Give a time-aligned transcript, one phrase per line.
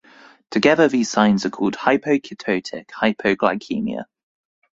[0.49, 4.05] Together these signs are called hypoketotic hypoglycemia.